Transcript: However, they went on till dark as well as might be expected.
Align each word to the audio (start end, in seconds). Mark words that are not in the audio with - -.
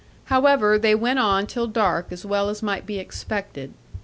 However, 0.33 0.79
they 0.79 0.95
went 0.95 1.19
on 1.19 1.45
till 1.45 1.67
dark 1.67 2.07
as 2.09 2.25
well 2.25 2.49
as 2.49 2.63
might 2.63 2.87
be 2.87 2.97
expected. 2.97 3.71